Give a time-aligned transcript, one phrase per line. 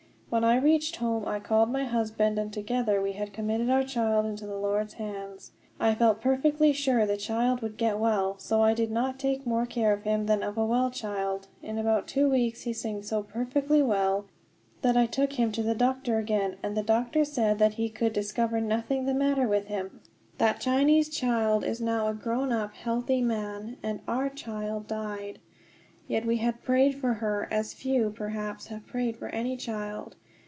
[0.33, 4.25] When I reached home I called my husband, and together we had committed our child
[4.25, 5.51] into the Lord's hands.
[5.77, 9.65] I felt perfectly sure the child would get well, so I did not take more
[9.65, 11.47] care of him than of a well child.
[11.61, 14.23] In about two weeks he seemed so perfectly well
[14.83, 18.13] that I took him to the doctor again, and the doctor said that he could
[18.13, 19.99] discover nothing the matter with him."
[20.37, 23.75] That Chinese child is now a grown up, healthy man.
[23.83, 25.39] And our child died.
[26.07, 30.15] Yet we had prayed for her as few, perhaps, have prayed for any child.